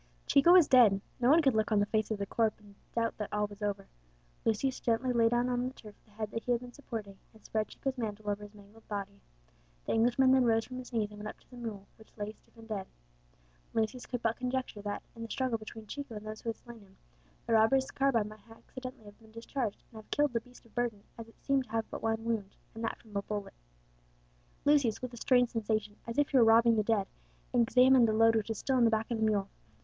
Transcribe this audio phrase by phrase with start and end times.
[0.25, 3.15] Chico was dead, no one could look on the face of the corpse and doubt
[3.19, 3.85] that all was over.
[4.45, 7.45] Lucius gently laid down on the turf the head that he had been supporting, and
[7.45, 9.21] spread Chico's mantle over his mangled body.
[9.85, 12.31] The Englishman then rose from his knees, and went up to the mule, which lay
[12.31, 12.87] stiff and dead.
[13.75, 16.79] Lucius could but conjecture that, in the struggle between Chico and those who had slain
[16.81, 16.97] him,
[17.45, 21.03] the robber's carbine might accidentally have been discharged and have killed the beast of burden,
[21.19, 23.53] as it seemed to have but one wound, and that from a bullet.
[24.65, 27.05] Lucius, with a strange sensation, as if he were robbing the dead,
[27.53, 29.47] examined the load which was still on the back of the mule.